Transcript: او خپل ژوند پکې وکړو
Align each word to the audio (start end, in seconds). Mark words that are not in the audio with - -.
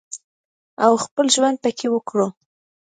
او 0.85 0.93
خپل 1.05 1.25
ژوند 1.35 1.57
پکې 1.63 1.87
وکړو 1.91 2.27